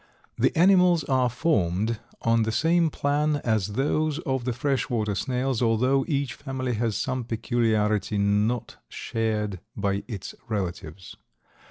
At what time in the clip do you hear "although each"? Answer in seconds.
5.61-6.33